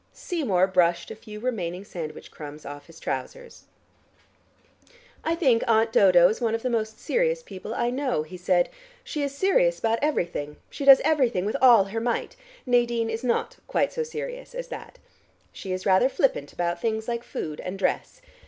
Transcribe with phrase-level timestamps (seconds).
[0.13, 3.65] Seymour brushed a few remaining sandwich crumbs off his trousers.
[5.23, 8.69] "I think Aunt Dodo is one of the most serious people I know," he said.
[9.03, 10.55] "She is serious about everything.
[10.71, 12.35] She does everything with all her might.
[12.65, 14.97] Nadine is not quite so serious as that.
[15.53, 18.21] She is rather flippant about things like food and dress.